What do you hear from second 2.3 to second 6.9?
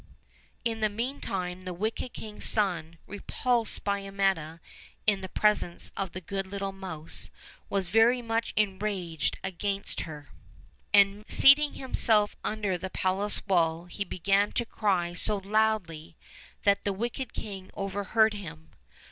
son, repulsed by Amietta in the presence of the good little